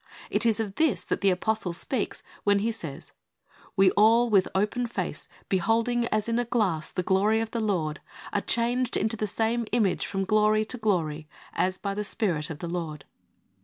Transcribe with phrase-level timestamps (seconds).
[0.31, 3.11] It is of this that the Apostle speaks when he says,"
[3.77, 8.01] We all with open face beholding as in a glass the glory of the Lord
[8.33, 12.57] are changed into the same image from glory to glory, as by the Spirit of
[12.57, 13.05] the Lord."